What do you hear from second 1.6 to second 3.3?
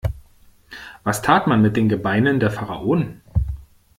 mit den Gebeinen der Pharaonen?